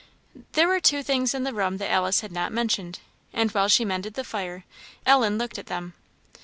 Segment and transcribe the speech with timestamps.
[0.53, 2.97] There were two things in the room that Alice had not mentioned;
[3.33, 4.63] and while she mended the fire,
[5.05, 5.93] Ellen looked at them.